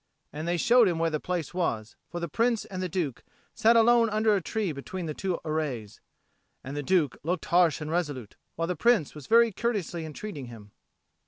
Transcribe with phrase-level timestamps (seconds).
[0.33, 3.75] And they showed him where the place was; for the Prince and the Duke sat
[3.75, 6.01] alone under a tree between the two arrays.
[6.63, 10.71] And the Duke looked harsh and resolute, while the Prince was very courteously entreating him.